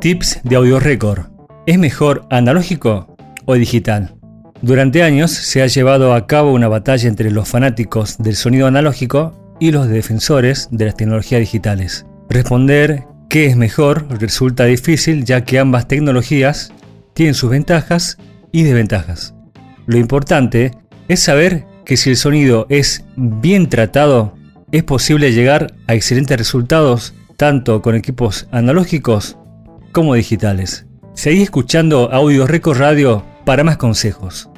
[0.00, 1.26] Tips de Audio Record.
[1.66, 3.14] ¿Es mejor analógico
[3.44, 4.14] o digital?
[4.62, 9.56] Durante años se ha llevado a cabo una batalla entre los fanáticos del sonido analógico
[9.60, 12.06] y los defensores de las tecnologías digitales.
[12.30, 16.72] Responder qué es mejor resulta difícil ya que ambas tecnologías
[17.12, 18.16] tienen sus ventajas
[18.52, 19.34] y desventajas.
[19.84, 20.70] Lo importante
[21.08, 24.34] es saber que si el sonido es bien tratado,
[24.72, 29.36] es posible llegar a excelentes resultados tanto con equipos analógicos
[29.92, 30.86] como digitales.
[31.14, 34.49] Seguí escuchando Audio Record Radio para más consejos.